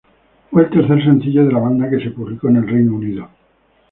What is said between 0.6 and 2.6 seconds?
el tercer sencillo de la banda que se publicó en